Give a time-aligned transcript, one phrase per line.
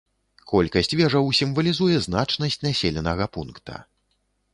[0.51, 3.75] Колькасць вежаў сімвалізуе значнасць населенага пункта.